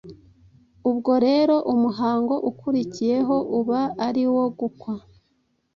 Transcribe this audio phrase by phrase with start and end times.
[0.89, 4.93] Ubwo rero umuhango ukurikiyeho uba ari uwo gukwa.